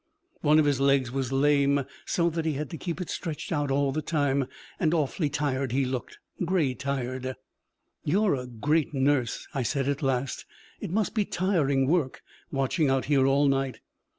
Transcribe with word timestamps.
One 0.41 0.57
of 0.57 0.65
his 0.65 0.79
legs 0.81 1.11
was 1.11 1.31
lame, 1.31 1.85
so 2.07 2.31
that 2.31 2.43
he 2.43 2.53
had 2.53 2.71
to 2.71 2.77
keep 2.79 2.99
it 2.99 3.07
stretched 3.11 3.51
out 3.51 3.69
all 3.69 3.91
the 3.91 4.01
time; 4.01 4.47
and 4.79 4.95
awfully 4.95 5.29
tired 5.29 5.73
he 5.73 5.85
looked, 5.85 6.17
gray 6.43 6.73
tired. 6.73 7.35
'You're 8.03 8.33
a 8.33 8.47
great 8.47 8.95
nurse!' 8.95 9.47
I 9.53 9.61
said 9.61 9.87
at 9.87 10.01
last. 10.01 10.47
'It 10.79 10.89
must 10.89 11.13
be 11.13 11.23
tiring 11.23 11.85
work, 11.85 12.23
watching 12.49 12.89
out 12.89 13.05
here 13.05 13.27
all 13.27 13.47
night.' 13.47 13.79